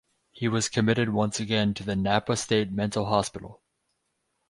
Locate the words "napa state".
1.95-2.71